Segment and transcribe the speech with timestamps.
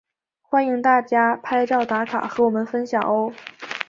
[0.41, 3.31] 欢迎大家拍照打卡和我们分享喔！